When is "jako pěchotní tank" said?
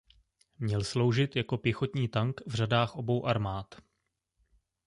1.35-2.41